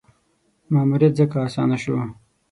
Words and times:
ماموریت 0.73 1.13
ځکه 1.19 1.35
اسانه 1.47 1.77
شو. 1.83 1.97